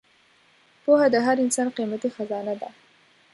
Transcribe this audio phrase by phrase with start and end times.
[0.83, 2.69] پوهه د هر انسان قیمتي خزانه ده.